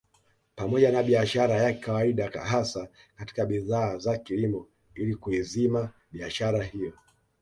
Pamoja 0.55 0.91
na 0.91 1.03
biashara 1.03 1.55
ya 1.55 1.73
kawaida 1.73 2.29
hasa 2.29 2.87
katika 3.15 3.45
bidhaa 3.45 3.97
za 3.97 4.17
kilimo 4.17 4.67
ili 4.95 5.15
kuizima 5.15 5.89
biashara 6.11 6.63
hiyo 6.63 6.93